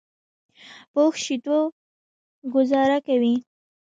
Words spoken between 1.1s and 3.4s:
شیدو ګوزاره کوي.